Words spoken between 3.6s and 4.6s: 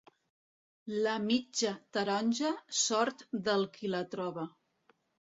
qui la troba.